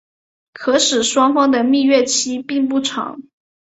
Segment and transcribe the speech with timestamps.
[0.51, 3.21] 可使双方的蜜月期并不长。